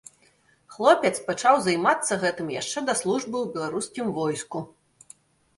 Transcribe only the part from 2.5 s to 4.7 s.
яшчэ да службы ў беларускім войску.